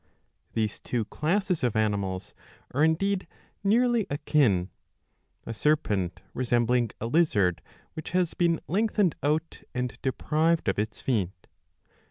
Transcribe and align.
These 0.55 0.79
two 0.79 1.05
classes 1.05 1.63
of 1.63 1.75
animals 1.75 2.33
are 2.73 2.83
indeed 2.83 3.27
nearly 3.63 4.07
akin, 4.09 4.71
a 5.45 5.53
serpent 5.53 6.21
resembling 6.33 6.89
a 6.99 7.05
lizard 7.05 7.61
which 7.93 8.09
has 8.09 8.33
been 8.33 8.59
lengthened 8.67 9.13
out 9.21 9.61
and 9.75 9.95
deprived 10.01 10.67
of 10.67 10.79
its 10.79 10.99
feet. 10.99 11.45